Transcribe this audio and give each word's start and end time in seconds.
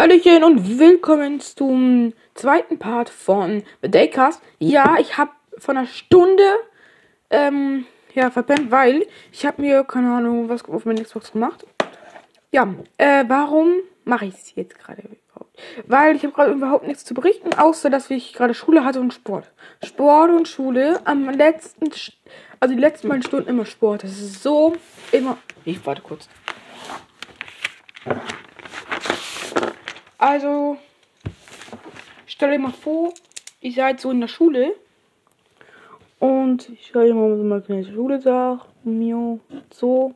Hallöchen 0.00 0.44
und 0.44 0.78
willkommen 0.78 1.40
zum 1.40 2.14
zweiten 2.32 2.78
Part 2.78 3.10
von 3.10 3.62
The 3.82 3.90
Daycast. 3.90 4.40
Ja, 4.58 4.96
ich 4.98 5.18
habe 5.18 5.32
von 5.58 5.76
einer 5.76 5.86
Stunde 5.86 6.42
ähm, 7.28 7.84
ja, 8.14 8.30
verpennt, 8.30 8.70
weil 8.70 9.06
ich 9.30 9.44
habe 9.44 9.60
mir, 9.60 9.84
keine 9.84 10.10
Ahnung, 10.10 10.48
was 10.48 10.66
auf 10.66 10.86
meiner 10.86 11.02
Xbox 11.02 11.32
gemacht. 11.32 11.66
Ja, 12.50 12.66
äh, 12.96 13.26
warum 13.28 13.74
mache 14.06 14.24
ich 14.24 14.36
es 14.36 14.54
jetzt 14.54 14.78
gerade 14.78 15.02
überhaupt? 15.02 15.60
Weil 15.86 16.16
ich 16.16 16.22
habe 16.22 16.32
gerade 16.32 16.52
überhaupt 16.52 16.86
nichts 16.86 17.04
zu 17.04 17.12
berichten, 17.12 17.52
außer 17.52 17.90
dass 17.90 18.10
ich 18.10 18.32
gerade 18.32 18.54
Schule 18.54 18.86
hatte 18.86 19.00
und 19.00 19.12
Sport. 19.12 19.52
Sport 19.84 20.30
und 20.30 20.48
Schule 20.48 21.02
am 21.04 21.28
letzten, 21.28 21.90
also 22.58 22.74
die 22.74 22.80
letzten 22.80 23.10
beiden 23.10 23.22
Stunden 23.22 23.50
immer 23.50 23.66
Sport. 23.66 24.04
Das 24.04 24.12
ist 24.12 24.42
so 24.42 24.72
immer. 25.12 25.36
Ich 25.66 25.84
warte 25.84 26.00
kurz. 26.00 26.26
Also, 30.20 30.76
stell 32.26 32.50
dir 32.50 32.58
mal 32.58 32.72
vor, 32.72 33.14
ihr 33.62 33.72
seid 33.72 34.00
so 34.00 34.10
in 34.10 34.20
der 34.20 34.28
Schule 34.28 34.74
und 36.18 36.68
ich 36.68 36.92
dir 36.92 37.14
mal 37.14 37.34
so 37.38 37.42
eine 37.42 37.62
kleine 37.62 37.86
Schule 37.86 38.18
da, 38.18 38.60
mir 38.84 39.40
so. 39.72 40.14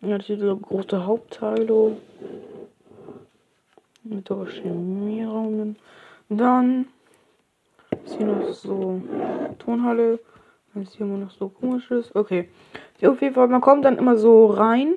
Ja, 0.00 0.16
diese 0.16 0.54
große 0.54 1.04
Hauptteilung 1.04 2.00
mit 4.04 4.30
der 4.30 4.46
Chemieraum. 4.46 5.74
Dann 6.28 6.86
ist 8.04 8.16
hier 8.16 8.26
noch 8.26 8.52
so 8.52 9.02
Tonhalle. 9.58 10.20
Dann 10.72 10.84
ist 10.84 10.94
hier 10.94 11.06
immer 11.06 11.18
noch 11.18 11.32
so 11.32 11.48
komisches. 11.48 12.14
Okay. 12.14 12.48
Auf 13.02 13.20
jeden 13.20 13.34
Fall, 13.34 13.48
man 13.48 13.60
kommt 13.60 13.84
dann 13.84 13.98
immer 13.98 14.16
so 14.16 14.46
rein. 14.46 14.94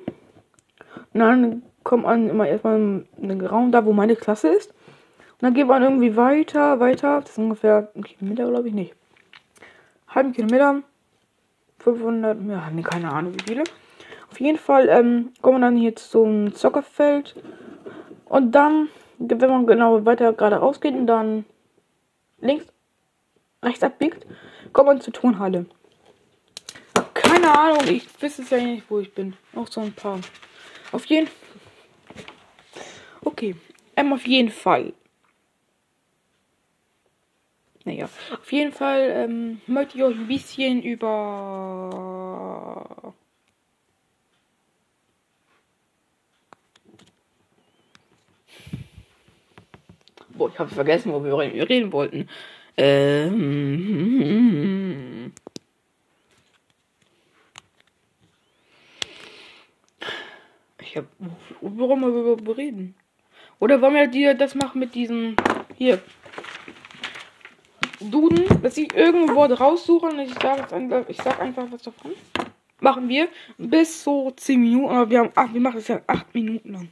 Und 1.12 1.20
dann 1.20 1.62
kommt 1.86 2.02
man 2.02 2.28
immer 2.28 2.48
erstmal 2.48 2.76
in 3.16 3.28
den 3.28 3.46
Raum 3.46 3.70
da, 3.70 3.84
wo 3.84 3.92
meine 3.92 4.16
Klasse 4.16 4.48
ist. 4.48 4.70
Und 4.70 5.42
dann 5.42 5.54
geht 5.54 5.68
man 5.68 5.84
irgendwie 5.84 6.16
weiter, 6.16 6.80
weiter. 6.80 7.20
Das 7.20 7.30
ist 7.30 7.38
ungefähr 7.38 7.92
ein 7.94 8.02
Kilometer, 8.02 8.48
glaube 8.48 8.68
ich 8.68 8.74
nicht. 8.74 8.94
Halben 10.08 10.32
Kilometer. 10.32 10.82
500, 11.78 12.38
ja, 12.48 12.70
nee, 12.72 12.82
keine 12.82 13.12
Ahnung 13.12 13.34
wie 13.34 13.44
viele. 13.46 13.62
Auf 14.28 14.40
jeden 14.40 14.58
Fall 14.58 14.88
ähm, 14.88 15.32
kommt 15.40 15.54
man 15.54 15.62
dann 15.62 15.76
hier 15.76 15.94
zum 15.94 16.52
Zockerfeld. 16.52 17.36
Und 18.24 18.50
dann, 18.50 18.88
wenn 19.18 19.48
man 19.48 19.66
genau 19.68 20.04
weiter 20.04 20.32
gerade 20.32 20.56
rausgeht 20.56 20.94
und 20.94 21.06
dann 21.06 21.44
links, 22.40 22.66
rechts 23.62 23.84
abbiegt, 23.84 24.26
kommt 24.72 24.88
man 24.88 25.00
zur 25.00 25.12
Tonhalle. 25.12 25.66
Keine 27.14 27.56
Ahnung, 27.56 27.84
ich 27.88 28.08
weiß 28.20 28.40
es 28.40 28.50
ja 28.50 28.58
nicht, 28.58 28.90
wo 28.90 28.98
ich 28.98 29.14
bin. 29.14 29.34
Auch 29.54 29.68
so 29.68 29.80
ein 29.80 29.92
paar. 29.92 30.18
Auf 30.90 31.04
jeden 31.04 31.28
Fall. 31.28 31.45
Okay. 33.26 33.56
Ähm, 33.96 34.12
auf 34.12 34.24
jeden 34.24 34.50
Fall. 34.50 34.92
Naja, 37.84 38.08
auf 38.32 38.52
jeden 38.52 38.70
Fall 38.72 39.10
ähm, 39.10 39.60
möchte 39.66 39.98
ich 39.98 40.04
euch 40.04 40.16
ein 40.16 40.28
bisschen 40.28 40.80
über. 40.82 41.92
Boah, 50.30 50.48
ich 50.48 50.58
habe 50.58 50.70
vergessen, 50.70 51.12
wo 51.12 51.24
wir 51.24 51.36
reden 51.36 51.92
wollten. 51.92 52.28
Ähm. 52.76 53.32
Ich 60.80 60.96
hab. 60.96 61.06
Warum 61.60 62.02
wir 62.46 62.56
reden? 62.56 62.94
Oder 63.58 63.80
wollen 63.80 63.94
wir 63.94 64.06
die, 64.06 64.36
das 64.36 64.54
machen 64.54 64.78
mit 64.78 64.94
diesem. 64.94 65.36
Hier. 65.76 66.00
Duden, 68.00 68.44
dass 68.62 68.76
ich 68.76 68.94
irgendwo 68.94 69.44
raussuche 69.44 70.06
und 70.06 70.18
ich 70.18 70.34
sage 70.34 71.06
ich 71.08 71.16
sag 71.16 71.40
einfach 71.40 71.66
was 71.70 71.82
davon. 71.82 72.12
Machen 72.80 73.08
wir 73.08 73.28
bis 73.56 74.02
so 74.04 74.30
10 74.30 74.60
Minuten, 74.60 74.94
aber 74.94 75.10
wir 75.10 75.18
haben 75.20 75.32
ach, 75.34 75.52
wir 75.52 75.60
machen 75.60 75.78
es 75.78 75.88
ja 75.88 76.00
8 76.06 76.34
Minuten 76.34 76.72
lang. 76.72 76.88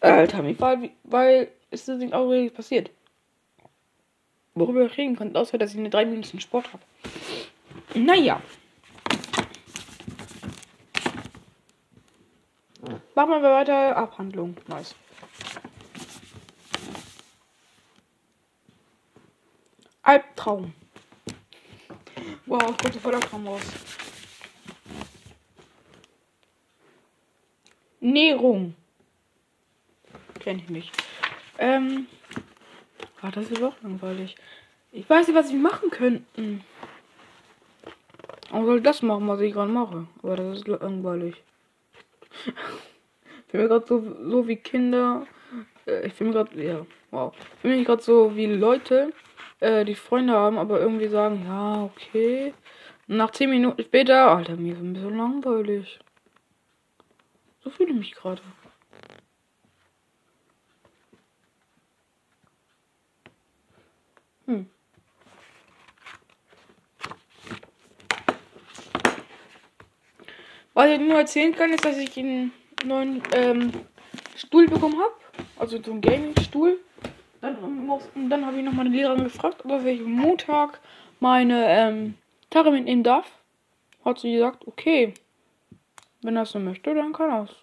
Alter, 0.00 0.42
mir 0.42 0.58
weil, 0.58 0.90
weil 1.04 1.48
ist 1.70 1.86
das 1.88 1.98
nicht 1.98 2.14
auch 2.14 2.28
wirklich 2.28 2.54
passiert. 2.54 2.90
Worüber 4.54 4.86
ich 4.86 4.96
reden 4.96 5.16
kann, 5.16 5.36
außer 5.36 5.58
dass 5.58 5.74
ich 5.74 5.78
eine 5.78 5.90
3 5.90 6.06
Minuten 6.06 6.40
Sport 6.40 6.72
habe. 6.72 6.82
Naja. 7.94 8.40
Machen 13.14 13.30
wir 13.30 13.42
weiter. 13.42 13.96
Abhandlung. 13.96 14.56
Nice. 14.66 14.94
Albtraum. 20.02 20.72
Wow, 22.46 22.74
voller 23.00 23.20
Traum 23.20 23.46
raus. 23.46 23.62
Nährung. 28.00 28.74
Kenn 30.40 30.58
ich 30.58 30.68
nicht. 30.68 30.92
Ähm. 31.58 32.08
Ah, 33.20 33.30
das 33.30 33.48
ist 33.48 33.62
doch 33.62 33.80
langweilig. 33.82 34.34
Ich 34.90 35.08
weiß 35.08 35.28
nicht, 35.28 35.36
was 35.36 35.50
ich 35.50 35.56
machen 35.56 35.90
könnten. 35.90 36.64
Aber 38.50 38.66
soll 38.66 38.80
das 38.80 39.02
machen, 39.02 39.28
was 39.28 39.40
ich 39.40 39.52
gerade 39.52 39.70
mache. 39.70 40.08
Aber 40.22 40.36
das 40.36 40.58
ist 40.58 40.68
langweilig. 40.68 41.40
ich 42.44 43.52
bin 43.52 43.62
mir 43.62 43.68
gerade 43.68 43.86
so, 43.86 44.00
so 44.28 44.48
wie 44.48 44.56
Kinder. 44.56 45.26
Äh, 45.86 46.08
ich 46.08 46.14
bin 46.14 46.32
gerade, 46.32 46.62
ja, 46.62 46.84
wow. 47.12 47.32
Ich 47.58 47.64
mir 47.64 47.84
gerade 47.84 48.02
so 48.02 48.34
wie 48.34 48.46
Leute, 48.46 49.12
äh, 49.62 49.84
die 49.84 49.94
Freunde 49.94 50.32
haben, 50.34 50.58
aber 50.58 50.80
irgendwie 50.80 51.08
sagen, 51.08 51.44
ja, 51.46 51.84
okay. 51.84 52.52
nach 53.06 53.30
10 53.30 53.48
Minuten 53.48 53.82
später, 53.82 54.32
Alter, 54.32 54.56
mir 54.56 54.74
ist 54.74 54.80
ein 54.80 54.92
bisschen 54.92 55.16
langweilig. 55.16 56.00
So 57.62 57.70
fühle 57.70 57.90
ich 57.90 57.96
mich 57.96 58.12
gerade. 58.12 58.42
Hm. 64.46 64.66
Was 70.74 70.90
ich 70.90 70.98
nur 70.98 71.18
erzählen 71.18 71.54
kann, 71.54 71.72
ist, 71.72 71.84
dass 71.84 71.98
ich 71.98 72.18
einen 72.18 72.52
neuen 72.84 73.22
ähm, 73.32 73.70
Stuhl 74.36 74.66
bekommen 74.66 74.98
habe. 74.98 75.14
Also 75.56 75.80
so 75.80 75.92
einen 75.92 76.00
Gaming-Stuhl. 76.00 76.80
Dann, 77.42 77.58
dann 78.30 78.46
habe 78.46 78.58
ich 78.58 78.64
noch 78.64 78.72
meine 78.72 78.90
Lehrerin 78.90 79.24
gefragt, 79.24 79.64
ob 79.64 79.84
ich 79.84 80.00
Montag 80.00 80.80
meine 81.18 81.66
ähm, 81.66 82.14
Tage 82.50 82.70
mitnehmen 82.70 83.02
darf. 83.02 83.42
Hat 84.04 84.20
sie 84.20 84.32
gesagt, 84.32 84.64
okay. 84.68 85.12
Wenn 86.22 86.36
er 86.36 86.46
so 86.46 86.60
möchte, 86.60 86.94
dann 86.94 87.12
kann 87.12 87.30
er 87.30 87.42
es. 87.44 87.56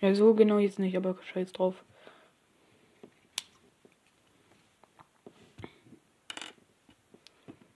Ja, 0.00 0.14
so 0.14 0.32
genau 0.32 0.56
jetzt 0.58 0.78
nicht, 0.78 0.96
aber 0.96 1.18
scheiß 1.22 1.52
drauf. 1.52 1.84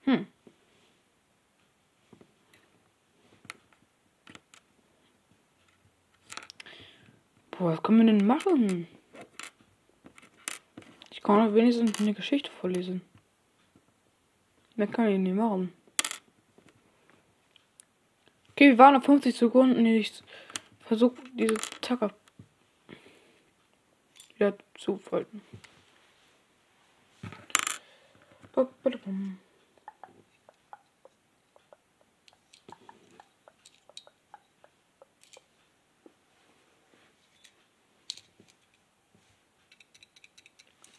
Hm. 0.04 0.26
Boah, 7.50 7.72
was 7.72 7.82
können 7.82 8.06
wir 8.06 8.06
denn 8.14 8.26
machen? 8.26 8.88
Ich 11.22 11.24
kann 11.24 11.38
auch 11.38 11.54
wenigstens 11.54 12.00
eine 12.00 12.14
Geschichte 12.14 12.50
vorlesen. 12.50 13.00
Mehr 14.74 14.88
kann 14.88 15.06
ich 15.06 15.20
nicht 15.20 15.36
machen. 15.36 15.72
Okay, 18.50 18.70
wir 18.70 18.78
waren 18.78 18.96
auf 18.96 19.04
50 19.04 19.32
Sekunden. 19.36 19.86
Ich 19.86 20.20
versuche 20.80 21.14
diese 21.32 21.58
Zacker 21.80 22.12
wieder 24.34 24.58
zu 24.74 24.96
folgen. 24.96 25.42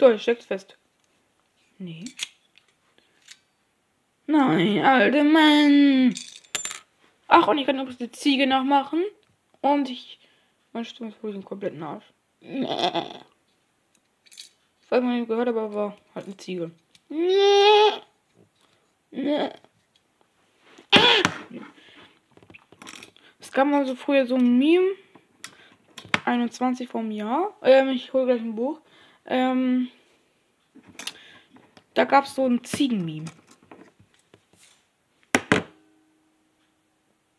So, 0.03 0.17
steckt 0.17 0.43
fest. 0.43 0.77
Nee. 1.77 2.03
Nein, 4.27 4.83
alte 4.83 5.23
Mann. 5.23 6.13
Ach, 7.29 7.47
und 7.47 7.57
ich 7.57 7.65
kann 7.65 7.79
übrigens 7.79 7.99
die 7.99 8.11
Ziege 8.11 8.45
nachmachen. 8.45 9.01
Und 9.61 9.89
ich. 9.89 10.19
Meine 10.73 10.83
Stimme 10.83 11.11
ist 11.11 11.23
wohl 11.23 11.31
den 11.31 11.45
kompletten 11.45 11.81
Arsch. 11.81 12.03
Nee. 12.41 12.67
Ich 14.81 14.91
weiß 14.91 15.01
nicht 15.01 15.29
gehört, 15.29 15.47
aber 15.47 15.73
war 15.73 15.97
halt 16.13 16.25
eine 16.25 16.35
Ziege. 16.35 16.71
Nee. 17.07 18.01
Nee. 19.09 19.51
Es 23.39 23.53
gab 23.53 23.67
mal 23.67 23.87
so 23.87 23.95
früher 23.95 24.25
so 24.25 24.35
ein 24.35 24.57
Meme. 24.57 24.95
21 26.25 26.89
vom 26.89 27.09
Jahr. 27.09 27.55
Ähm, 27.61 27.87
ich 27.87 28.11
hole 28.11 28.25
gleich 28.25 28.41
ein 28.41 28.55
Buch. 28.55 28.81
Ähm, 29.25 29.87
da 31.93 32.05
gab 32.05 32.25
es 32.25 32.35
so 32.35 32.45
ein 32.45 32.63
Ziegenmeme. 32.63 33.25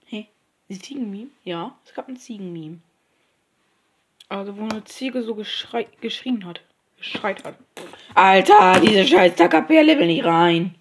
Hey, 0.06 0.28
ein 0.70 0.80
Ziegenmeme? 0.80 1.30
Ja, 1.44 1.76
es 1.84 1.94
gab 1.94 2.08
ein 2.08 2.16
Ziegenmeme. 2.16 2.78
Also, 4.28 4.56
wo 4.56 4.62
eine 4.62 4.84
Ziege 4.84 5.22
so 5.22 5.34
geschrei 5.34 5.86
geschrien 6.00 6.44
hat. 6.46 6.62
Geschreit 6.96 7.44
hat. 7.44 7.56
Alter, 8.14 8.80
diese 8.80 9.06
scheiß 9.06 9.34
Tackerperle 9.34 9.98
will 9.98 10.06
nicht 10.06 10.24
rein. 10.24 10.74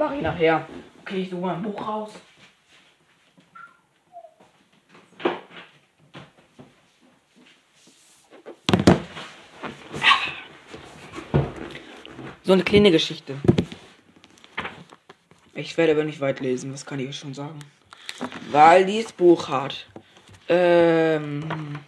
Mach 0.00 0.12
ich 0.12 0.22
nachher. 0.22 0.66
Okay, 1.02 1.18
ich 1.18 1.28
suche 1.28 1.42
mal 1.42 1.56
ein 1.56 1.62
Buch 1.62 1.86
raus. 1.86 2.10
So 12.42 12.54
eine 12.54 12.64
kleine 12.64 12.90
Geschichte. 12.90 13.36
Ich 15.52 15.76
werde 15.76 15.92
aber 15.92 16.04
nicht 16.04 16.22
weit 16.22 16.40
lesen, 16.40 16.72
das 16.72 16.86
kann 16.86 16.98
ich 16.98 17.14
schon 17.14 17.34
sagen. 17.34 17.58
Weil 18.50 18.86
dieses 18.86 19.12
Buch 19.12 19.50
hat. 19.50 19.86
Ähm. 20.48 21.78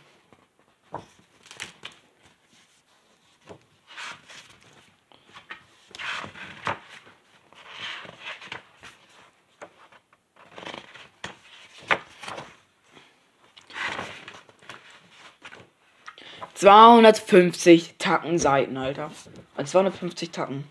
250 16.63 17.97
Tacken 17.99 18.39
Seiten, 18.39 18.77
Alter. 18.77 19.11
Also 19.57 19.73
250 19.73 20.31
Tacken. 20.31 20.63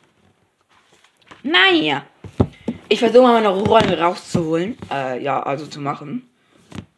Naja. 1.44 2.06
Ich 2.88 3.00
versuche 3.00 3.24
mal 3.24 3.34
meine 3.34 3.50
Rollen 3.50 3.94
rauszuholen. 4.00 4.78
Äh, 4.90 5.22
ja, 5.22 5.44
also 5.44 5.68
zu 5.68 5.82
machen. 5.82 6.30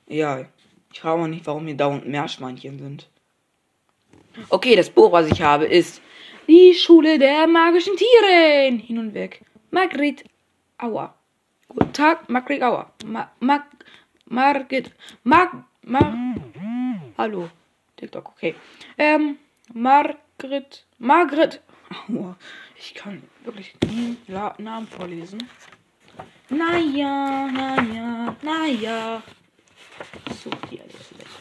Ja. 0.07 0.45
Ich 0.91 0.99
frage 1.01 1.23
auch 1.23 1.27
nicht, 1.27 1.47
warum 1.47 1.65
hier 1.65 1.75
dauernd 1.75 2.07
Meerschweinchen 2.07 2.77
sind. 2.77 3.09
Okay, 4.49 4.75
das 4.75 4.91
Buch, 4.91 5.11
was 5.11 5.25
ich 5.25 5.41
habe, 5.41 5.65
ist 5.65 5.99
Die 6.47 6.75
Schule 6.75 7.17
der 7.17 7.47
magischen 7.47 7.95
Tiere. 7.97 8.77
Hin 8.77 8.99
und 8.99 9.15
weg. 9.15 9.43
Margret 9.71 10.23
Auer. 10.77 11.15
Guten 11.67 11.93
Tag, 11.93 12.29
Margret 12.29 12.61
Auer. 12.61 12.91
Ma 13.07 13.31
Mag 13.39 13.63
Margret. 14.25 14.91
Mag. 15.23 15.51
Mag. 15.81 16.13
Hallo. 17.17 17.49
TikTok, 18.03 18.29
okay. 18.29 18.55
Ähm, 18.97 19.37
Margret, 19.73 20.85
Margret, 20.97 21.61
oh, 22.09 22.33
ich 22.75 22.93
kann 22.93 23.23
wirklich 23.43 23.73
La 24.27 24.53
Namen 24.57 24.87
vorlesen. 24.87 25.47
Naja, 26.49 27.47
naja, 27.47 28.35
naja. 28.41 29.23
So, 30.43 30.49
die 30.69 30.81
alles 30.81 31.07
vielleicht. 31.07 31.39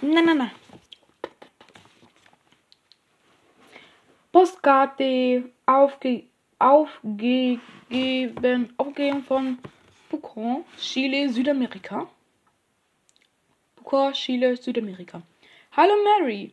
Na, 0.00 0.22
na, 0.22 0.34
na. 0.34 0.50
Postkarte 4.30 5.50
aufge 5.66 6.24
aufgegeben, 6.58 7.60
aufgegeben 8.76 9.24
von 9.24 9.58
Pucon, 10.08 10.64
Chile, 10.78 11.28
Südamerika. 11.28 12.08
Ecuador, 13.86 14.12
Chile, 14.14 14.56
Südamerika. 14.56 15.22
Hallo 15.76 15.94
Mary. 16.02 16.52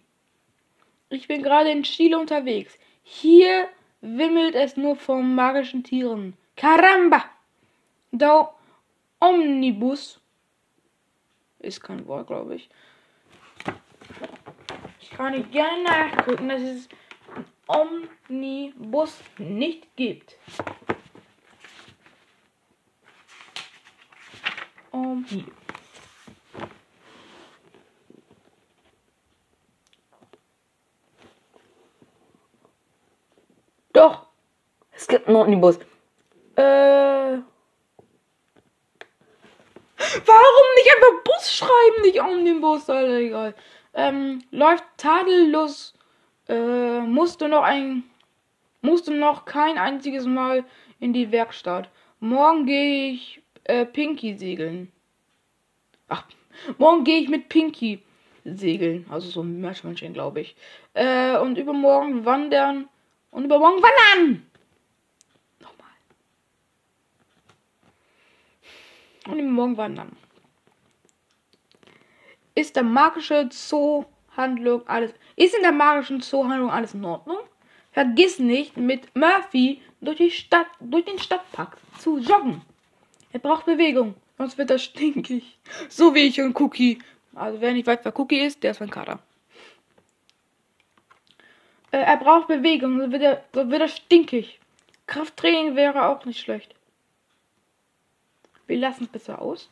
Ich 1.10 1.28
bin 1.28 1.42
gerade 1.42 1.72
in 1.72 1.82
Chile 1.82 2.20
unterwegs. 2.20 2.78
Hier 3.02 3.70
wimmelt 4.02 4.54
es 4.54 4.78
nur 4.78 4.96
von 4.96 5.34
magischen 5.34 5.84
Tieren. 5.84 6.38
Caramba! 6.56 7.26
Da 8.12 8.54
Omnibus 9.20 10.20
ist 11.58 11.82
kein 11.82 12.06
Wort, 12.06 12.28
glaube 12.28 12.54
ich. 12.54 12.70
Ich 15.02 15.10
kann 15.10 15.34
nicht 15.34 15.52
gerne 15.52 15.84
nachgucken, 15.84 16.50
dass 16.50 16.62
es 16.62 16.88
Omnibus 17.66 19.18
nicht 19.40 19.88
gibt. 19.96 20.38
Omnibus. 24.92 25.64
Doch. 33.94 34.26
Es 35.04 35.10
gibt 35.10 35.28
einen 35.28 35.36
Omnibus. 35.36 35.80
Äh. 36.56 36.62
Warum 36.62 37.44
nicht 40.78 40.96
einfach 40.96 41.24
Bus 41.26 41.54
schreiben, 41.54 42.02
nicht 42.04 42.22
Omnibus, 42.22 42.90
Alter, 42.90 43.18
egal. 43.18 43.54
Ähm, 43.94 44.44
läuft 44.52 44.86
tadellos. 44.96 45.94
Äh, 46.48 47.02
musste 47.02 47.50
noch 47.50 47.64
ein. 47.64 48.06
Musste 48.82 49.14
noch 49.14 49.44
kein 49.44 49.78
einziges 49.78 50.26
Mal 50.26 50.64
in 51.02 51.12
die 51.12 51.34
Werkstatt. 51.34 51.90
Morgen 52.22 52.66
gehe 52.66 53.12
ich 53.12 53.42
äh, 53.66 53.86
Pinky 53.86 54.38
segeln. 54.38 54.90
Ach, 56.08 56.24
morgen 56.78 57.04
gehe 57.04 57.20
ich 57.20 57.28
mit 57.28 57.50
Pinky 57.50 58.02
segeln. 58.46 59.06
Also 59.10 59.28
so 59.28 59.42
ein 59.42 59.60
Meerschweinchen, 59.60 60.14
glaube 60.14 60.40
ich. 60.40 60.56
Äh, 60.94 61.36
und 61.40 61.58
übermorgen 61.58 62.24
wandern 62.24 62.88
und 63.32 63.44
übermorgen 63.44 63.84
wandern. 63.84 64.48
Und 69.28 69.40
übermorgen 69.40 69.78
wandern. 69.78 70.18
Ist 72.56 72.75
der 72.75 72.84
magische 72.84 73.50
Zoohandlung 73.50 74.88
alles. 74.88 75.14
Ist 75.36 75.56
in 75.56 75.64
der 75.64 75.72
magischen 75.72 76.22
Zoohandlung 76.22 76.70
alles 76.70 76.94
in 76.94 77.06
Ordnung? 77.06 77.39
Vergiss 77.92 78.39
nicht, 78.39 78.75
mit 78.75 79.15
Murphy 79.15 79.82
durch 80.01 80.18
die 80.18 80.32
Stadt, 80.32 80.68
durch 80.80 81.06
den 81.06 81.20
Stadtpark 81.20 81.77
zu 82.00 82.18
joggen. 82.18 82.62
Er 83.32 83.39
braucht 83.39 83.65
Bewegung, 83.65 84.15
sonst 84.38 84.58
wird 84.58 84.72
er 84.72 84.80
stinkig. 84.80 85.58
So 85.89 86.13
wie 86.13 86.27
ich 86.27 86.42
und 86.42 86.60
Cookie. 86.60 87.00
Also 87.36 87.62
wer 87.62 87.74
nicht 87.74 87.88
weiß, 87.88 88.00
wer 88.03 88.20
Cookie 88.20 88.39
ist, 88.39 88.62
der 88.63 88.72
ist 88.72 88.80
mein 88.80 88.89
Kater. 88.89 89.20
Äh, 91.92 91.98
er 91.98 92.18
braucht 92.18 92.48
Bewegung, 92.48 93.00
so 93.00 93.12
wird, 93.12 93.22
er, 93.22 93.44
so 93.53 93.70
wird 93.70 93.82
er 93.82 93.88
stinkig. 93.88 94.60
Krafttraining 95.08 95.75
wäre 95.75 96.08
auch 96.08 96.25
nicht 96.25 96.39
schlecht. 96.39 96.74
Wir 98.67 98.77
lassen 98.77 99.03
es 99.03 99.10
besser 99.10 99.41
aus. 99.41 99.70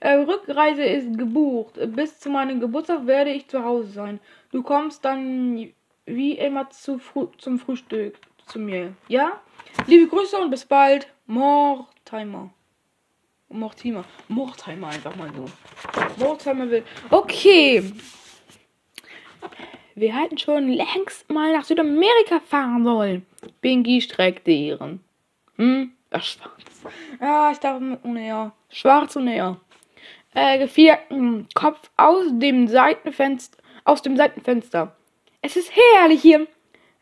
Äh, 0.00 0.14
Rückreise 0.14 0.84
ist 0.84 1.18
gebucht. 1.18 1.74
Bis 1.94 2.20
zu 2.20 2.30
meinem 2.30 2.60
Geburtstag 2.60 3.06
werde 3.06 3.30
ich 3.30 3.48
zu 3.48 3.64
Hause 3.64 3.88
sein. 3.88 4.20
Du 4.52 4.62
kommst 4.62 5.04
dann 5.04 5.72
wie 6.06 6.32
immer 6.32 6.70
zu 6.70 6.98
Fr 6.98 7.28
zum 7.38 7.58
Frühstück 7.58 8.16
zu 8.46 8.58
mir. 8.58 8.94
Ja? 9.08 9.40
Liebe 9.86 10.06
Grüße 10.06 10.38
und 10.38 10.50
bis 10.50 10.64
bald. 10.64 11.08
Mortimer. 11.26 12.50
Mortimer. 13.48 14.04
Mortimer 14.28 14.88
einfach 14.88 15.16
mal 15.16 15.30
so. 15.34 15.46
Mortimer 16.16 16.70
will. 16.70 16.84
Okay. 17.10 17.92
Wir 19.94 20.16
hätten 20.16 20.38
schon 20.38 20.68
längst 20.68 21.28
mal 21.28 21.52
nach 21.52 21.64
Südamerika 21.64 22.40
fahren 22.40 22.84
sollen. 22.84 23.26
Binky 23.60 24.00
streckte 24.00 24.52
ihren. 24.52 25.00
Hm? 25.56 25.92
Ach, 26.10 26.22
schwarz. 26.22 26.52
Ja, 27.20 27.50
ich 27.50 27.58
dachte, 27.58 27.98
näher. 28.04 28.52
Schwarz 28.70 29.16
und 29.16 29.26
näher. 29.26 29.56
Äh, 30.34 30.58
gevierten 30.58 31.48
Kopf 31.54 31.90
aus 31.96 32.26
dem 32.30 32.68
Seitenfenster. 32.68 33.58
Aus 33.84 34.02
dem 34.02 34.16
Seitenfenster. 34.16 34.96
Es 35.42 35.56
ist 35.56 35.72
herrlich 35.74 36.22
hier. 36.22 36.46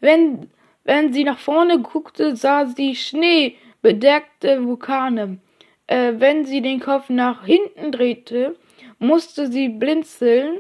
Wenn, 0.00 0.50
wenn 0.84 1.12
sie 1.12 1.24
nach 1.24 1.38
vorne 1.38 1.80
guckte, 1.80 2.36
sah 2.36 2.66
sie 2.66 2.94
schneebedeckte 2.94 4.64
Vulkane. 4.64 5.38
Äh, 5.86 6.14
wenn 6.16 6.44
sie 6.44 6.60
den 6.60 6.80
Kopf 6.80 7.08
nach 7.08 7.44
hinten 7.44 7.92
drehte, 7.92 8.56
musste 8.98 9.50
sie 9.50 9.68
blinzeln, 9.68 10.58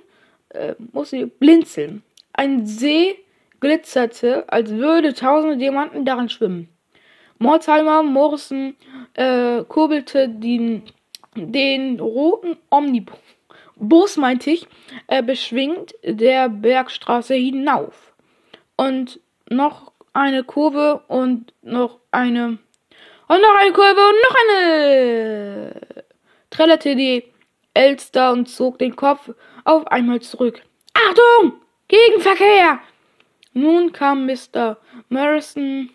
äh, 0.50 0.74
musste 0.92 1.16
sie 1.18 1.26
blinzeln. 1.26 2.02
Ein 2.32 2.66
See 2.66 3.16
glitzerte, 3.60 4.44
als 4.48 4.70
würde 4.70 5.14
tausende 5.14 5.56
Diamanten 5.56 6.04
darin 6.04 6.28
schwimmen. 6.28 6.68
Mortimer 7.38 8.02
Morrison 8.02 8.76
äh, 9.14 9.62
kurbelte 9.64 10.28
den, 10.28 10.82
den 11.34 12.00
roten 12.00 12.56
Omnibus, 12.70 13.18
Bus, 13.76 14.16
meinte 14.16 14.50
ich, 14.50 14.66
äh, 15.06 15.22
beschwingt 15.22 15.94
der 16.02 16.48
Bergstraße 16.48 17.34
hinauf. 17.34 18.14
Und 18.76 19.20
noch 19.50 19.92
eine 20.14 20.44
Kurve 20.44 21.02
und 21.08 21.52
noch 21.62 22.00
eine. 22.10 22.58
Und 23.28 23.42
noch 23.42 23.56
eine 23.60 23.72
Kurve 23.72 24.00
und 24.00 24.16
noch 24.22 24.36
eine. 24.48 26.04
Trällerte 26.48 26.96
die 26.96 27.24
Elster 27.74 28.32
und 28.32 28.48
zog 28.48 28.78
den 28.78 28.96
Kopf 28.96 29.30
auf 29.64 29.86
einmal 29.88 30.20
zurück. 30.20 30.62
Achtung! 30.94 31.60
Gegenverkehr! 31.88 32.80
Nun 33.52 33.92
kam 33.92 34.26
Mr. 34.26 34.78
Morrison 35.10 35.90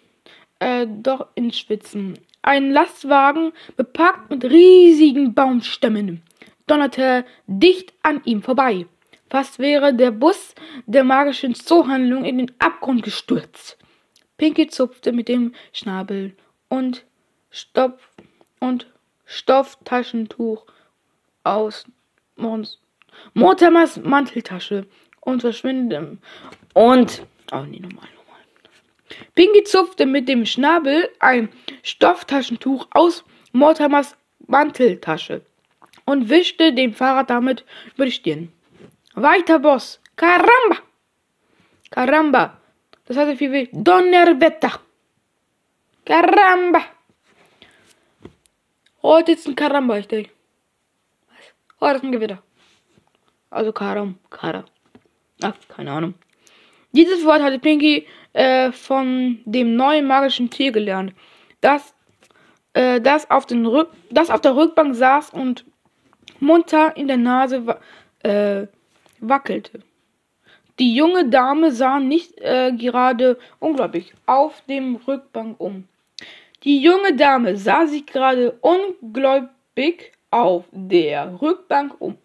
äh, 0.61 0.87
doch 0.87 1.27
ins 1.35 1.59
Schwitzen. 1.59 2.17
Ein 2.43 2.71
Lastwagen, 2.71 3.51
bepackt 3.75 4.29
mit 4.29 4.45
riesigen 4.45 5.33
Baumstämmen, 5.33 6.21
donnerte 6.67 7.25
dicht 7.47 7.93
an 8.03 8.21
ihm 8.23 8.41
vorbei. 8.41 8.85
Fast 9.29 9.59
wäre 9.59 9.93
der 9.93 10.11
Bus 10.11 10.55
der 10.85 11.03
magischen 11.03 11.55
Zoohandlung 11.55 12.25
in 12.25 12.37
den 12.37 12.51
Abgrund 12.59 13.03
gestürzt. 13.03 13.77
Pinky 14.37 14.67
zupfte 14.67 15.11
mit 15.11 15.27
dem 15.27 15.53
Schnabel 15.73 16.35
und 16.67 17.05
Stopf 17.49 18.09
und 18.59 18.87
Stofftaschentuch 19.25 20.65
aus 21.43 21.85
Mons 22.35 22.79
Mortimers 23.33 23.97
Manteltasche 23.97 24.87
und 25.19 25.41
verschwindete 25.41 26.17
und 26.73 27.25
oh 27.51 27.63
nee, 27.63 27.79
nochmal. 27.79 28.07
Pinky 29.35 29.63
zupfte 29.63 30.05
mit 30.05 30.27
dem 30.27 30.45
Schnabel 30.45 31.09
ein 31.19 31.49
Stofftaschentuch 31.83 32.87
aus 32.91 33.23
Mortimers 33.51 34.15
Manteltasche 34.47 35.41
und 36.05 36.29
wischte 36.29 36.73
dem 36.73 36.93
Fahrrad 36.93 37.29
damit 37.29 37.65
über 37.95 38.05
die 38.05 38.11
Stirn. 38.11 38.51
Weiter, 39.13 39.59
Boss. 39.59 39.99
Caramba! 40.15 40.77
Caramba! 41.89 42.57
Das 43.05 43.17
heißt 43.17 43.37
viel 43.37 43.51
wie 43.51 43.69
Donnerwetter. 43.71 44.79
Caramba! 46.05 46.81
Heute 49.01 49.31
ist 49.31 49.47
ein 49.47 49.55
Caramba, 49.55 49.97
ich 49.97 50.07
denke. 50.07 50.29
Was? 51.27 51.81
Heute 51.81 51.97
ist 51.97 52.03
ein 52.03 52.11
Gewitter. 52.11 52.43
Also 53.49 53.73
Karam, 53.73 54.17
Kara. 54.29 54.65
Ach, 55.41 55.53
keine 55.67 55.91
Ahnung. 55.91 56.13
Dieses 56.93 57.25
Wort 57.25 57.41
hatte 57.41 57.59
Pinky 57.59 58.07
äh, 58.33 58.71
von 58.71 59.39
dem 59.45 59.75
neuen 59.75 60.07
magischen 60.07 60.49
Tier 60.49 60.71
gelernt, 60.71 61.13
das, 61.61 61.93
äh, 62.73 63.01
das, 63.01 63.29
auf 63.29 63.45
den 63.45 63.65
Rück 63.65 63.89
das 64.09 64.29
auf 64.29 64.41
der 64.41 64.55
Rückbank 64.55 64.95
saß 64.95 65.31
und 65.31 65.65
munter 66.39 66.95
in 66.97 67.07
der 67.07 67.17
Nase 67.17 67.67
wa 67.67 67.79
äh, 68.23 68.67
wackelte. 69.19 69.81
Die 70.79 70.95
junge 70.95 71.29
Dame 71.29 71.71
sah 71.71 71.99
nicht 71.99 72.39
äh, 72.39 72.71
gerade 72.71 73.37
ungläubig 73.59 74.13
auf 74.25 74.63
dem 74.67 74.95
Rückbank 74.95 75.59
um. 75.59 75.87
Die 76.63 76.79
junge 76.81 77.15
Dame 77.15 77.57
sah 77.57 77.85
sich 77.85 78.05
gerade 78.05 78.57
ungläubig 78.61 80.13
auf 80.29 80.65
der 80.71 81.41
Rückbank 81.41 81.99
um. 81.99 82.17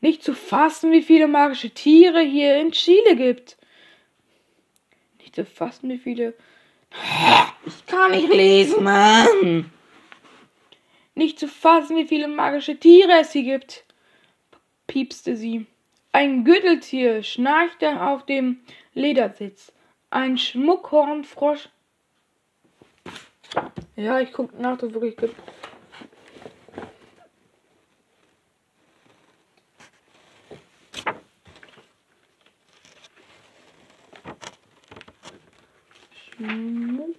Nicht 0.00 0.22
zu 0.22 0.32
fassen, 0.32 0.92
wie 0.92 1.02
viele 1.02 1.28
magische 1.28 1.70
Tiere 1.70 2.20
hier 2.20 2.60
in 2.60 2.72
Chile 2.72 3.16
gibt. 3.16 3.57
Nicht 5.28 5.34
zu 5.34 5.44
fassen, 5.44 5.90
wie 5.90 5.98
viele. 5.98 6.32
Ich 7.66 7.84
kann 7.84 8.12
nicht 8.12 8.32
lesen, 8.32 8.82
Mann. 8.82 9.70
Nicht 11.14 11.38
zu 11.38 11.48
fassen, 11.48 11.98
wie 11.98 12.06
viele 12.06 12.28
magische 12.28 12.78
Tiere 12.78 13.12
es 13.20 13.32
hier 13.32 13.42
gibt, 13.42 13.84
piepste 14.86 15.36
sie. 15.36 15.66
Ein 16.12 16.44
Gürteltier 16.44 17.22
schnarchte 17.22 18.00
auf 18.00 18.24
dem 18.24 18.60
Ledersitz. 18.94 19.70
Ein 20.08 20.38
Schmuckhornfrosch. 20.38 21.68
Ja, 23.96 24.20
ich 24.20 24.32
guck 24.32 24.58
nach, 24.58 24.78
dass 24.78 24.88
es 24.88 24.94
wirklich 24.94 25.18
gibt. 25.18 25.34
Smok. 36.38 37.16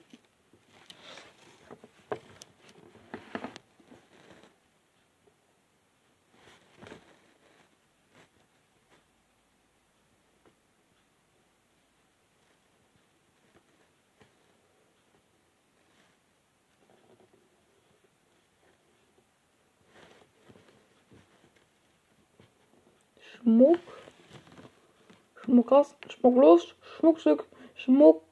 Smokkast. 25.43 25.95
Smoklos. 26.07 26.75
Smokstuk. 26.99 27.45
Smok. 27.75 28.28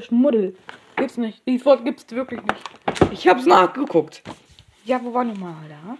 Schmuddel. 0.00 0.56
Gibt's 0.96 1.16
nicht. 1.16 1.46
Dieses 1.46 1.64
Wort 1.64 1.84
gibt's 1.84 2.10
wirklich 2.10 2.40
nicht. 2.42 3.12
Ich 3.12 3.26
hab's 3.26 3.46
nachgeguckt. 3.46 4.22
Ja, 4.84 5.02
wo 5.02 5.12
war 5.14 5.24
nochmal 5.24 5.54
da? 5.68 5.98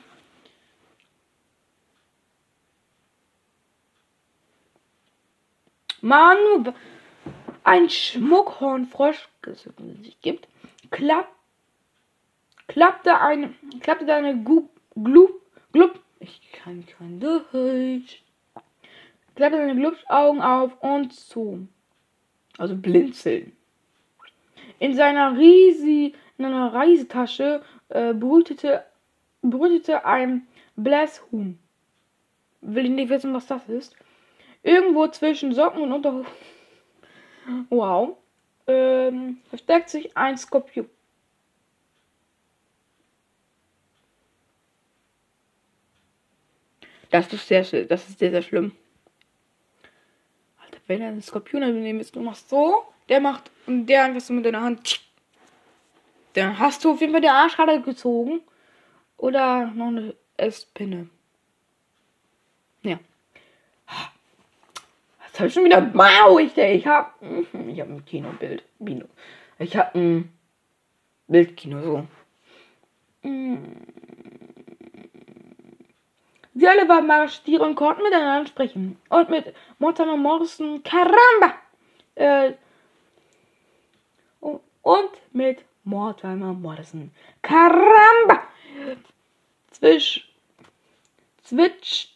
Manu, 6.01 6.73
ein 7.65 7.91
Schmuckhornfrosch, 7.91 9.29
das 9.43 9.67
es 9.67 9.79
nicht 9.79 10.23
gibt, 10.23 10.47
klapp, 10.91 11.29
klappte 12.69 13.21
eine, 13.21 13.53
klappte 13.81 14.07
deine 14.07 14.37
Gub, 14.43 14.71
Glub, 14.95 15.43
Glub, 15.73 16.01
ich 16.21 16.41
kann 16.53 16.87
kein 16.87 17.19
Deutsch, 17.19 18.23
klappte 19.35 19.59
seine 19.59 19.75
Glubschaugen 19.75 20.41
auf 20.41 20.81
und 20.83 21.13
zu. 21.13 21.67
Also 22.59 22.77
blinzeln. 22.77 23.58
In 24.79 24.95
seiner, 24.95 25.37
Riesi, 25.37 26.15
in 26.39 26.45
Reisetasche 26.45 27.63
äh, 27.89 28.13
brütete, 28.15 28.85
brütete 29.43 30.05
ein 30.05 30.47
Bläshuhn. 30.77 31.59
Will 32.61 32.85
ich 32.85 32.91
nicht 32.91 33.09
wissen, 33.09 33.35
was 33.35 33.47
das 33.47 33.69
ist. 33.69 33.97
Irgendwo 34.63 35.07
zwischen 35.09 35.53
Socken 35.53 35.83
und 35.83 35.93
Unterhose. 35.93 36.27
Wow. 37.71 38.19
Ähm, 38.67 39.39
versteckt 39.49 39.89
sich 39.89 40.15
ein 40.15 40.37
Skorpion. 40.37 40.91
Das 47.11 47.33
ist 47.33 47.49
sehr, 47.49 47.63
das 47.63 48.09
ist 48.09 48.19
sehr, 48.19 48.31
sehr 48.31 48.43
schlimm. 48.43 48.73
Alter, 50.63 50.79
wenn 50.87 51.01
er 51.01 51.09
einen 51.09 51.23
Skorpion 51.23 51.63
nehmen 51.81 51.99
willst, 51.99 52.15
du 52.15 52.21
machst 52.21 52.51
so, 52.51 52.85
der 53.09 53.21
macht 53.21 53.51
und 53.67 53.87
der 53.87 54.05
einfach 54.05 54.21
so 54.21 54.33
mit 54.33 54.45
deiner 54.45 54.63
Hand. 54.63 55.01
Dann 56.35 56.59
hast 56.59 56.85
du 56.85 56.93
auf 56.93 57.01
jeden 57.01 57.13
Fall 57.13 57.21
die 57.21 57.29
Arschkarte 57.29 57.81
gezogen. 57.81 58.41
Oder 59.17 59.67
noch 59.75 59.89
eine 59.89 60.15
Esspinne. 60.37 61.09
Ja. 62.83 62.99
Was 65.21 65.41
hab 65.41 65.47
ich 65.47 65.55
schon 65.55 65.65
wieder 65.65 65.81
Mau, 65.81 66.39
ich, 66.39 66.57
hab. 66.87 67.21
Mhm, 67.21 67.69
ich 67.69 67.81
hab 67.81 67.89
ein 67.89 68.05
Kinobild. 68.05 68.63
Ich 69.59 69.77
hab 69.77 69.95
ein 69.97 70.33
Bildkino 71.27 71.83
so. 71.83 72.07
Mhm. 73.23 73.77
Sie 76.55 76.67
alle 76.67 76.89
waren 76.89 77.07
Marschtiere 77.07 77.63
und 77.65 77.75
konnten 77.75 78.03
miteinander 78.03 78.49
sprechen. 78.49 78.97
Und 79.11 79.31
mit 79.31 79.55
Mortimer 79.79 80.17
Morrison, 80.17 80.83
Caramba! 80.83 81.55
Äh, 82.15 82.53
und 84.89 85.11
mit 85.33 85.67
Mortimer 85.85 86.55
Morrison, 86.55 87.11
Caramba! 87.43 88.45
Zwisch, 89.71 90.27
zwitsch, 91.43 92.07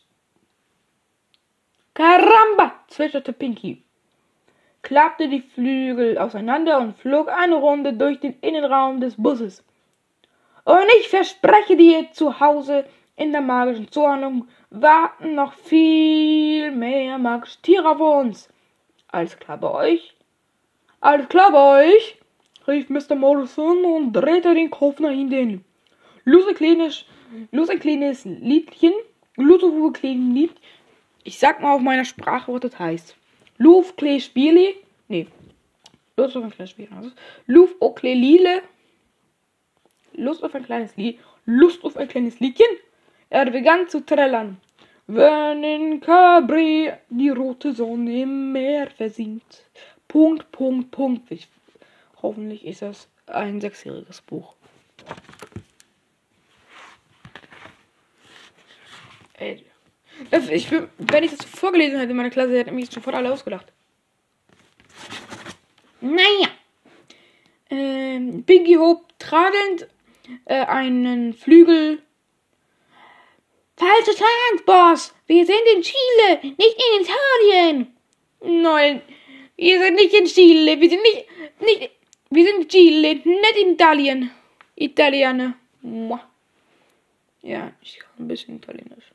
Caramba! 1.92 2.72
zwitscherte 2.88 3.34
Pinky, 3.34 3.82
klappte 4.80 5.28
die 5.28 5.42
Flügel 5.42 6.16
auseinander 6.16 6.78
und 6.78 6.96
flog 6.96 7.28
eine 7.28 7.56
Runde 7.56 7.92
durch 7.92 8.20
den 8.20 8.38
Innenraum 8.40 9.00
des 9.02 9.16
Busses. 9.22 9.62
Und 10.64 10.86
ich 10.98 11.10
verspreche 11.10 11.76
dir, 11.76 12.10
zu 12.12 12.40
Hause 12.40 12.86
in 13.16 13.32
der 13.32 13.42
magischen 13.42 13.92
Zoohandlung 13.92 14.48
warten 14.70 15.34
noch 15.34 15.52
viel 15.52 16.70
mehr 16.70 17.18
magische 17.18 17.60
Tiere 17.60 17.90
auf 17.90 18.00
uns. 18.00 18.48
Alles 19.08 19.38
klar 19.38 19.58
bei 19.58 19.70
euch? 19.70 20.16
Alles 21.00 21.28
klar 21.28 21.52
bei 21.52 21.84
euch? 21.84 22.21
Rief 22.66 22.88
Mr. 22.88 23.14
Morrison 23.14 23.84
und 23.84 24.12
drehte 24.12 24.54
den 24.54 24.70
Kopf 24.70 25.00
nach 25.00 25.10
hinten. 25.10 25.64
Los 26.24 26.46
ein 26.46 26.54
kleines, 26.54 27.04
los 27.50 27.68
ein 27.68 27.80
kleines 27.80 28.24
Liedchen 28.24 28.92
Lutofuge 29.36 29.92
kleben 30.00 30.34
liebt. 30.34 30.60
Ich 31.24 31.38
sag 31.38 31.62
mal 31.62 31.74
auf 31.74 31.80
meiner 31.80 32.04
Sprache, 32.04 32.52
was 32.52 32.60
das 32.60 32.78
heißt. 32.78 33.16
Luf 33.58 33.96
Klee 33.96 34.20
Spiele. 34.20 34.74
Nee. 35.08 35.26
Lust 36.16 36.36
auf 36.36 36.44
ein 36.44 36.50
kleines 36.50 36.70
Spiel. 36.70 36.88
Luf 37.46 37.74
Okle 37.80 38.14
Lile. 38.14 38.62
Lust 40.14 40.44
auf 40.44 40.54
ein 40.54 40.64
kleines 40.64 40.96
Lied. 40.96 41.18
Lust 41.46 41.82
auf 41.84 41.96
ein 41.96 42.08
kleines 42.08 42.40
Liedchen. 42.40 42.66
Er 43.30 43.50
begann 43.50 43.88
zu 43.88 44.04
trällern. 44.04 44.58
Wenn 45.06 45.64
in 45.64 46.00
Cabri 46.00 46.92
die 47.08 47.30
rote 47.30 47.72
Sonne 47.72 48.22
im 48.22 48.52
Meer 48.52 48.90
versinkt. 48.90 49.64
Punkt, 50.08 50.52
Punkt, 50.52 50.90
Punkt. 50.90 51.30
Ich, 51.30 51.48
hoffentlich 52.22 52.64
ist 52.64 52.82
das 52.82 53.08
ein 53.26 53.60
sechsjähriges 53.60 54.22
Buch. 54.22 54.54
Ey, 59.34 59.64
das, 60.30 60.48
wenn 60.48 61.24
ich 61.24 61.30
das 61.30 61.44
vorgelesen 61.44 61.98
hätte 61.98 62.10
in 62.10 62.16
meiner 62.16 62.30
Klasse, 62.30 62.56
hätte 62.56 62.72
mich 62.72 62.90
sofort 62.90 63.16
alle 63.16 63.32
ausgelacht. 63.32 63.72
Naja. 66.00 66.48
Ähm, 67.70 68.42
Biggie 68.44 68.76
hob 68.76 69.18
tradelnd 69.18 69.88
äh, 70.44 70.64
einen 70.66 71.34
Flügel. 71.34 72.02
Falsches 73.76 74.20
Land, 74.20 74.66
Boss! 74.66 75.14
Wir 75.26 75.46
sind 75.46 75.62
in 75.74 75.82
Chile, 75.82 76.54
nicht 76.56 76.76
in 76.76 77.02
Italien! 77.02 77.96
Nein, 78.62 79.02
wir 79.56 79.80
sind 79.80 79.94
nicht 79.94 80.14
in 80.14 80.26
Chile, 80.26 80.80
wir 80.80 80.90
sind 80.90 81.02
nicht, 81.02 81.26
nicht, 81.60 81.90
wir 82.34 82.46
sind 82.46 82.62
in 82.62 82.68
Chile, 82.68 83.14
nicht 83.14 83.56
in 83.62 83.72
Italien. 83.74 84.30
Italiener. 84.74 85.54
Ja, 87.42 87.72
ich 87.80 87.98
kann 87.98 88.10
ein 88.18 88.28
bisschen 88.28 88.56
Italienisch. 88.56 89.12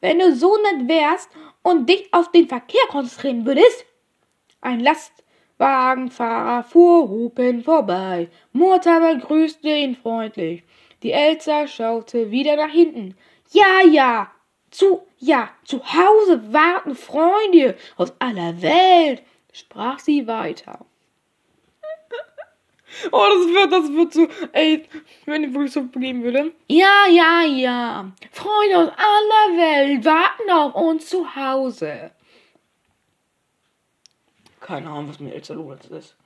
Wenn 0.00 0.18
du 0.18 0.34
so 0.34 0.56
nett 0.56 0.88
wärst 0.88 1.30
und 1.62 1.88
dich 1.88 2.08
auf 2.12 2.30
den 2.30 2.48
Verkehr 2.48 2.86
konzentrieren 2.88 3.44
würdest. 3.44 3.84
Ein 4.60 4.80
Lastwagenfahrer 4.80 6.62
fuhr 6.64 7.08
Hupen 7.08 7.62
vorbei. 7.62 8.28
Mutter 8.52 9.00
begrüßte 9.00 9.68
ihn 9.68 9.96
freundlich. 9.96 10.62
Die 11.02 11.12
Elsa 11.12 11.66
schaute 11.66 12.30
wieder 12.30 12.56
nach 12.56 12.70
hinten. 12.70 13.16
Ja, 13.50 13.82
ja, 13.84 14.30
zu, 14.70 15.02
ja, 15.18 15.50
zu 15.64 15.82
Hause 15.84 16.52
warten 16.52 16.94
Freunde 16.94 17.76
aus 17.96 18.12
aller 18.18 18.62
Welt, 18.62 19.22
sprach 19.56 19.98
sie 19.98 20.26
weiter. 20.26 20.84
Oh, 23.12 23.26
das 23.28 23.46
wird, 23.48 23.72
das 23.72 23.92
wird 23.92 24.12
so, 24.14 24.28
ey, 24.52 24.88
wenn 25.26 25.44
ich 25.44 25.52
wirklich 25.52 25.72
so 25.72 25.82
geben 25.84 26.22
würde. 26.22 26.52
Ja, 26.68 27.06
ja, 27.10 27.42
ja. 27.42 28.12
Freunde 28.30 28.78
aus 28.78 28.88
aller 28.88 29.58
Welt 29.58 30.04
warten 30.04 30.50
auf 30.50 30.74
uns 30.74 31.06
zu 31.06 31.36
Hause. 31.36 32.12
Keine 34.60 34.88
Ahnung, 34.88 35.10
was 35.10 35.20
mit 35.20 35.34
Elsa 35.34 35.52
Lorenz 35.52 35.86
ist. 35.86 36.16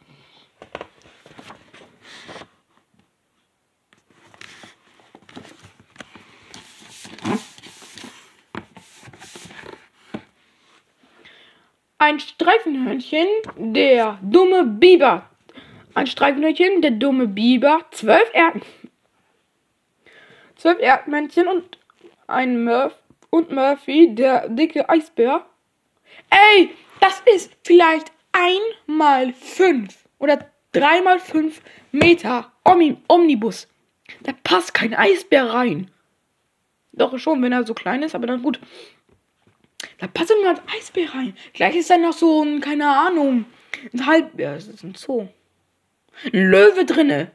Ein 12.00 12.18
Streifenhörnchen, 12.18 13.28
der 13.56 14.18
dumme 14.22 14.64
Biber 14.64 15.30
ein 15.94 16.06
Streifenhörnchen, 16.06 16.82
der 16.82 16.92
dumme 16.92 17.26
Biber, 17.26 17.80
zwölf 17.90 18.30
Erd 18.32 18.62
zwölf 20.56 20.78
Erdmännchen 20.78 21.48
und 21.48 21.78
ein 22.26 22.64
Murph 22.64 22.96
und 23.30 23.50
Murphy, 23.50 24.14
der 24.14 24.48
dicke 24.48 24.88
Eisbär. 24.88 25.46
Ey, 26.28 26.70
das 27.00 27.22
ist 27.34 27.56
vielleicht 27.64 28.12
ein 28.32 28.60
mal 28.86 29.32
fünf 29.32 30.06
oder 30.18 30.50
drei 30.72 31.00
mal 31.00 31.18
fünf 31.18 31.62
Meter 31.92 32.52
Omni 32.64 32.98
Omnibus. 33.08 33.68
Da 34.20 34.32
passt 34.44 34.74
kein 34.74 34.94
Eisbär 34.94 35.52
rein. 35.52 35.90
Doch 36.92 37.18
schon, 37.18 37.42
wenn 37.42 37.52
er 37.52 37.64
so 37.64 37.72
klein 37.72 38.02
ist, 38.02 38.14
aber 38.14 38.26
dann 38.26 38.42
gut. 38.42 38.60
Da 40.00 40.06
passt 40.06 40.30
nur 40.30 40.50
ein 40.50 40.60
Eisbär 40.76 41.14
rein. 41.14 41.36
Gleich 41.52 41.76
ist 41.76 41.90
dann 41.90 42.02
noch 42.02 42.14
so 42.14 42.42
ein, 42.42 42.60
keine 42.60 42.88
Ahnung, 42.88 43.44
ein 43.92 44.06
Halbbär. 44.06 44.54
Das 44.54 44.66
ist 44.66 44.82
ein 44.82 44.94
Zoo. 44.94 45.28
Ein 46.32 46.50
Löwe 46.50 46.84
drinne. 46.84 47.30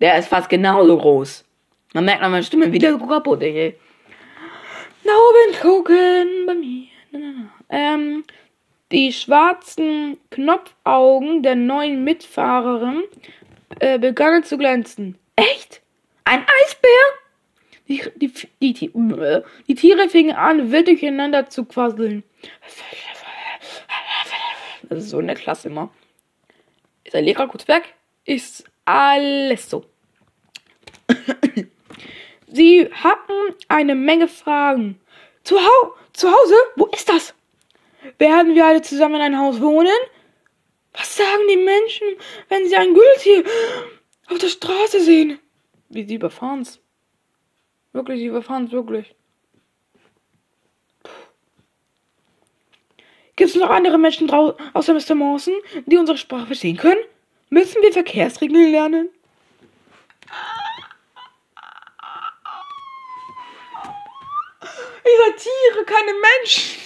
Der 0.00 0.18
ist 0.18 0.28
fast 0.28 0.48
genauso 0.48 0.98
groß. 0.98 1.44
Man 1.94 2.04
merkt 2.04 2.22
an 2.22 2.30
meiner 2.30 2.42
Stimme 2.42 2.72
wieder 2.72 2.98
so 2.98 3.06
kaputt, 3.06 3.42
ey. 3.42 3.76
Nach 5.04 5.14
oben 5.14 5.60
gucken 5.60 6.46
bei 6.46 6.54
mir. 6.54 6.86
Ähm, 7.70 8.24
die 8.92 9.12
schwarzen 9.12 10.18
Knopfaugen 10.30 11.42
der 11.42 11.54
neuen 11.54 12.04
Mitfahrerin 12.04 13.02
äh, 13.78 13.98
begannen 13.98 14.44
zu 14.44 14.58
glänzen. 14.58 15.16
Echt? 15.36 15.80
Ein 16.24 16.40
Eisbär? 16.40 17.19
Die, 17.90 18.02
die, 18.16 18.32
die, 18.62 18.90
die, 19.68 19.74
Tiere 19.74 20.08
fingen 20.08 20.36
an, 20.36 20.70
wild 20.70 20.86
durcheinander 20.86 21.50
zu 21.50 21.64
quasseln. 21.64 22.22
Das 24.88 24.98
ist 24.98 25.10
so 25.10 25.18
in 25.20 25.26
der 25.26 25.36
Klasse 25.36 25.68
immer. 25.68 25.92
Ist 27.04 27.14
der 27.14 27.22
Lehrer 27.22 27.48
kurz 27.48 27.66
weg? 27.68 27.94
ist 28.30 28.64
alles 28.84 29.68
so. 29.68 29.84
Sie 32.46 32.88
hatten 32.92 33.54
eine 33.68 33.94
Menge 33.94 34.28
Fragen. 34.28 35.00
Zu, 35.44 35.58
Hau 35.58 35.94
zu 36.12 36.30
Hause? 36.30 36.54
Wo 36.76 36.86
ist 36.86 37.08
das? 37.08 37.34
Werden 38.18 38.54
wir 38.54 38.66
alle 38.66 38.82
zusammen 38.82 39.16
in 39.16 39.22
ein 39.22 39.38
Haus 39.38 39.60
wohnen? 39.60 39.88
Was 40.92 41.16
sagen 41.16 41.42
die 41.48 41.56
Menschen, 41.56 42.06
wenn 42.48 42.68
sie 42.68 42.76
ein 42.76 42.94
Gürteltier 42.94 43.44
auf 44.28 44.38
der 44.38 44.48
Straße 44.48 45.00
sehen? 45.00 45.38
Wie 45.88 46.04
sie 46.04 46.16
überfahren's. 46.16 46.80
Wirklich, 47.92 48.20
sie 48.20 48.26
überfahren's 48.26 48.72
wirklich. 48.72 49.14
Gibt 53.36 53.50
es 53.50 53.56
noch 53.56 53.70
andere 53.70 53.98
Menschen 53.98 54.30
außer 54.30 54.92
Mr. 54.92 55.14
Mawson, 55.14 55.54
die 55.86 55.96
unsere 55.96 56.18
Sprache 56.18 56.46
verstehen 56.46 56.76
können? 56.76 57.00
Müssen 57.48 57.82
wir 57.82 57.92
Verkehrsregeln 57.92 58.70
lernen? 58.70 59.08
Ihr 65.04 65.18
seid 65.24 65.36
Tiere, 65.38 65.84
keine 65.86 66.12
Menschen. 66.12 66.80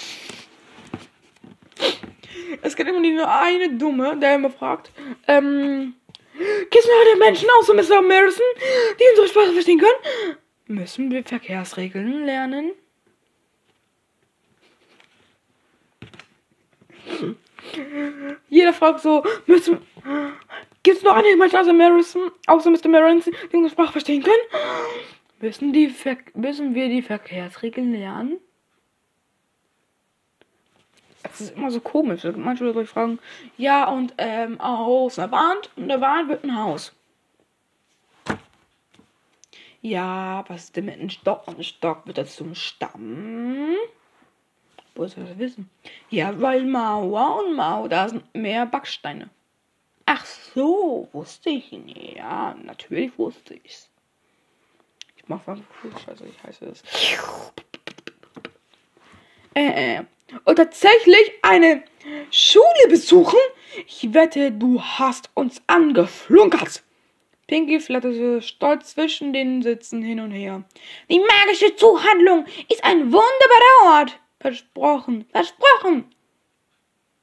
Es 2.62 2.76
gibt 2.76 2.88
immer 2.88 3.00
nur 3.00 3.28
eine 3.28 3.76
Dumme, 3.76 4.16
der 4.16 4.36
immer 4.36 4.50
fragt, 4.50 4.90
ähm, 5.26 5.94
gibt 6.38 6.76
es 6.76 6.86
noch 6.86 7.00
andere 7.00 7.16
Menschen 7.16 7.48
außer 7.58 7.74
Mr. 7.74 8.00
Morrison, 8.00 8.46
die 8.98 9.04
unsere 9.10 9.28
Sprache 9.28 9.52
verstehen 9.52 9.80
können? 9.80 10.43
Müssen 10.66 11.10
wir 11.10 11.24
Verkehrsregeln 11.24 12.24
lernen? 12.24 12.72
Jeder 18.48 18.72
fragt 18.72 19.00
so, 19.00 19.24
müssen, 19.46 19.78
Gibt 20.84 20.98
es 20.98 21.02
noch 21.02 21.14
eine 21.14 21.34
Menschen 21.36 21.58
außer 21.58 21.72
Marison, 21.72 22.30
außer 22.46 22.70
Mr. 22.70 22.88
Marison, 22.88 23.32
die 23.50 23.56
unsere 23.56 23.72
Sprache 23.72 23.92
verstehen 23.92 24.22
können? 24.22 24.36
Müssen, 25.40 25.72
die 25.72 25.88
Ver 25.88 26.18
müssen 26.34 26.74
wir 26.74 26.88
die 26.88 27.00
Verkehrsregeln 27.00 27.92
lernen? 27.92 28.38
Das 31.22 31.40
ist 31.40 31.56
immer 31.56 31.70
so 31.70 31.80
komisch. 31.80 32.22
Manche 32.36 32.64
Leute 32.64 32.84
fragen, 32.84 33.18
ja, 33.56 33.88
und 33.88 34.12
ähm, 34.18 34.60
aus 34.60 35.18
einer 35.18 35.28
Bahn, 35.28 35.56
und 35.76 35.88
der 35.88 35.98
Bahn 35.98 36.28
wird 36.28 36.44
ein 36.44 36.54
Haus. 36.54 36.93
Ja, 39.84 40.42
was 40.48 40.64
ist 40.64 40.76
denn 40.76 40.86
mit 40.86 40.94
einem 40.94 41.10
Stock? 41.10 41.46
Und 41.46 41.58
ein 41.58 41.62
Stock 41.62 42.06
wird 42.06 42.16
das 42.16 42.36
zum 42.36 42.54
Stamm. 42.54 43.76
Wo 44.94 45.06
soll 45.06 45.24
das 45.24 45.38
wissen? 45.38 45.68
Ja, 46.08 46.40
weil 46.40 46.64
Mauer 46.64 47.44
und 47.44 47.54
Mauer, 47.54 47.90
da 47.90 48.08
sind 48.08 48.34
mehr 48.34 48.64
Backsteine. 48.64 49.28
Ach 50.06 50.24
so, 50.24 51.06
wusste 51.12 51.50
ich 51.50 51.70
nicht. 51.72 52.16
Ja, 52.16 52.56
natürlich 52.64 53.18
wusste 53.18 53.60
ich's. 53.62 53.90
Ich 55.18 55.24
mach 55.28 55.46
mal 55.46 55.58
Scheiße, 56.06 56.24
ich 56.28 56.42
heiße 56.42 56.64
es. 56.64 56.82
Äh, 59.54 59.96
äh, 59.98 60.04
und 60.46 60.56
tatsächlich 60.56 61.30
eine 61.42 61.84
Schule 62.30 62.88
besuchen? 62.88 63.38
Ich 63.86 64.14
wette, 64.14 64.50
du 64.50 64.80
hast 64.80 65.28
uns 65.34 65.60
angeflunkert. 65.66 66.83
Pinky 67.46 67.80
flatterte 67.80 68.40
stolz 68.40 68.92
zwischen 68.92 69.32
den 69.32 69.62
Sitzen 69.62 70.02
hin 70.02 70.20
und 70.20 70.30
her. 70.30 70.64
Die 71.10 71.20
magische 71.20 71.76
Zuhandlung 71.76 72.46
ist 72.68 72.82
ein 72.84 73.12
wunderbarer 73.12 73.98
Ort. 73.98 74.18
Versprochen, 74.40 75.26
versprochen. 75.30 76.04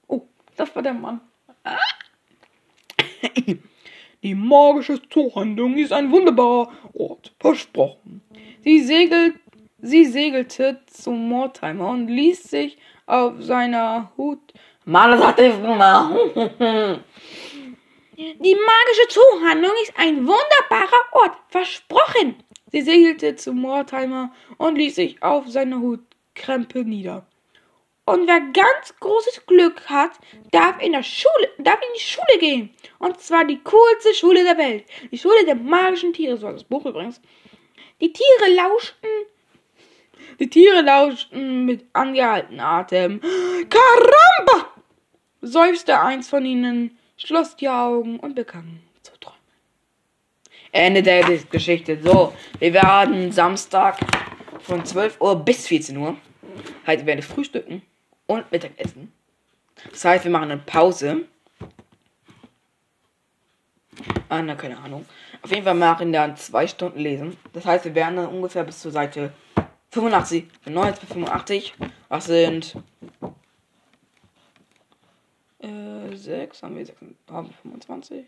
Oh, 0.07 0.21
das 0.55 0.75
war 0.75 0.84
der 0.84 0.93
Mann. 0.93 1.21
Die 4.23 4.36
magische 4.36 5.01
Zuhandlung 5.10 5.75
ist 5.77 5.91
ein 5.91 6.12
wunderbarer 6.12 6.71
Ort. 6.93 7.34
Versprochen. 7.39 8.21
Sie, 8.63 8.81
segelt, 8.81 9.36
sie 9.79 10.05
segelte 10.05 10.79
zum 10.86 11.27
Mortimer 11.27 11.89
und 11.89 12.07
ließ 12.07 12.43
sich 12.43 12.77
auf 13.07 13.41
seiner 13.41 14.12
Hut. 14.17 14.53
Die 18.21 18.55
magische 18.55 19.07
Zuhandlung 19.10 19.71
ist 19.81 19.93
ein 19.97 20.17
wunderbarer 20.27 21.05
Ort. 21.13 21.38
Versprochen. 21.49 22.43
Sie 22.71 22.81
segelte 22.81 23.36
zum 23.36 23.57
Mortimer 23.57 24.31
und 24.57 24.75
ließ 24.75 24.95
sich 24.95 25.23
auf 25.23 25.47
seiner 25.47 25.79
Hutkrempe 25.79 26.84
nieder. 26.86 27.25
Und 28.05 28.27
wer 28.27 28.39
ganz 28.39 28.93
großes 28.99 29.47
Glück 29.47 29.89
hat, 29.89 30.12
darf 30.51 30.79
in 30.81 30.91
der 30.91 31.01
Schule, 31.01 31.49
darf 31.57 31.79
in 31.81 31.93
die 31.95 31.99
Schule 31.99 32.39
gehen. 32.39 32.75
Und 32.99 33.19
zwar 33.19 33.43
die 33.43 33.60
coolste 33.63 34.13
Schule 34.13 34.43
der 34.43 34.57
Welt. 34.57 34.86
Die 35.12 35.17
Schule 35.17 35.43
der 35.45 35.55
magischen 35.55 36.13
Tiere, 36.13 36.38
so 36.38 36.47
heißt 36.47 36.57
das 36.57 36.63
Buch 36.63 36.86
übrigens. 36.86 37.21
Die 38.01 38.13
Tiere 38.13 38.53
lauschten, 38.53 39.10
die 40.39 40.49
Tiere 40.49 40.81
lauschten 40.81 41.65
mit 41.65 41.86
angehaltenem 41.93 42.60
Atem. 42.60 43.21
Karamba! 43.69 44.73
seufzte 45.41 45.99
eins 45.99 46.29
von 46.29 46.45
ihnen, 46.45 46.99
schloss 47.25 47.55
die 47.55 47.69
Augen 47.69 48.19
und 48.19 48.36
begann 48.36 48.81
zu 49.03 49.13
träumen. 49.19 49.39
Ende 50.71 51.03
der 51.03 51.23
Geschichte. 51.23 52.01
So, 52.01 52.34
wir 52.60 52.73
werden 52.73 53.31
Samstag 53.31 53.97
von 54.60 54.86
12 54.86 55.19
Uhr 55.21 55.36
bis 55.36 55.67
14 55.67 55.97
Uhr. 55.97 56.17
Halt, 56.86 56.99
wir 56.99 57.05
werden 57.07 57.21
frühstücken 57.21 57.81
und 58.27 58.51
Mittagessen. 58.51 59.12
Das 59.89 60.05
heißt, 60.05 60.23
wir 60.25 60.31
machen 60.31 60.51
eine 60.51 60.62
Pause. 60.62 61.25
Ah, 64.29 64.41
na, 64.41 64.55
keine 64.55 64.77
Ahnung. 64.77 65.05
Auf 65.41 65.51
jeden 65.51 65.63
Fall 65.63 65.75
machen 65.75 66.12
wir 66.12 66.19
dann 66.19 66.38
zwei 66.38 66.67
Stunden 66.67 66.99
lesen. 66.99 67.38
Das 67.53 67.65
heißt, 67.65 67.86
wir 67.86 67.95
werden 67.95 68.15
dann 68.15 68.27
ungefähr 68.27 68.63
bis 68.63 68.79
zur 68.79 68.91
Seite 68.91 69.34
85, 69.89 70.45
von 70.62 70.73
90 70.73 71.01
bis 71.01 71.10
85. 71.10 71.73
Was 72.07 72.25
sind 72.25 72.77
äh, 75.60 76.00
6, 76.15 76.63
haben 76.63 76.78
wir 76.78 76.86
6, 76.86 77.00
haben 77.30 77.47
wir 77.47 77.54
25. 77.54 78.26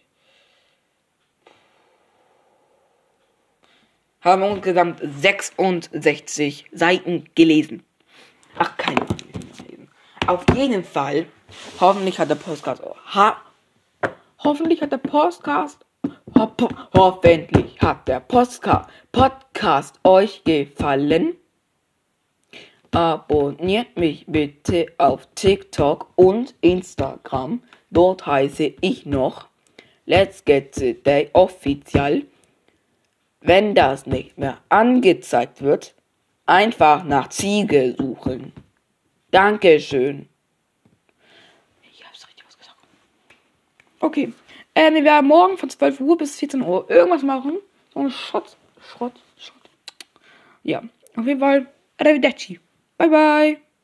Haben 4.22 4.42
wir 4.42 4.52
insgesamt 4.52 5.02
66 5.02 6.66
Seiten 6.72 7.26
gelesen. 7.36 7.84
Ach, 8.58 8.78
keine 8.78 9.02
Ahnung. 9.02 9.34
Auf 10.26 10.46
jeden 10.56 10.86
Fall. 10.86 11.26
Hoffentlich 11.82 12.18
hat 12.18 12.30
der 12.30 12.36
Podcast. 12.36 12.82
Ha, 13.14 13.36
hoffentlich 14.44 14.82
hat 14.82 14.92
der 14.94 14.98
Podcast. 14.98 15.86
Ho, 16.36 16.52
ho, 16.62 16.70
hoffentlich 16.94 17.80
hat 17.82 18.08
der 18.08 18.22
Postka, 18.22 18.88
Podcast 19.12 20.00
euch 20.04 20.44
gefallen. 20.44 21.36
Abonniert 22.92 23.98
mich 23.98 24.26
bitte 24.28 24.94
auf 24.98 25.28
TikTok 25.36 26.12
und 26.16 26.56
Instagram. 26.62 27.62
Dort 27.94 28.26
heiße 28.26 28.74
ich 28.82 29.06
noch 29.06 29.48
Let's 30.08 30.44
Get 30.44 30.74
Today 30.74 31.30
offiziell. 31.34 32.26
Wenn 33.40 33.76
das 33.76 34.08
nicht 34.08 34.38
mehr 34.38 34.58
angezeigt 34.70 35.62
wird, 35.62 35.94
einfach 36.48 37.04
nach 37.04 37.30
Ziege 37.30 37.96
suchen. 37.98 38.52
Dankeschön. 39.30 40.28
Ich 41.92 42.04
hab's 42.04 42.28
richtig 42.28 42.46
ausgesagt. 42.48 42.78
Okay. 44.00 44.34
Äh, 44.74 44.92
wir 44.92 45.04
werden 45.04 45.28
morgen 45.28 45.58
von 45.60 45.70
12 45.70 46.00
Uhr 46.00 46.18
bis 46.18 46.38
14 46.38 46.64
Uhr 46.64 46.90
irgendwas 46.90 47.22
machen. 47.22 47.60
So 47.94 48.00
ein 48.00 48.10
Schrott. 48.10 48.58
Schrott. 48.82 49.14
Schrott. 49.38 49.70
Ja. 50.64 50.82
Auf 51.16 51.28
jeden 51.28 51.40
Fall. 51.40 51.68
Arrivederci. 51.98 52.60
Bye 52.98 53.10
bye. 53.10 53.63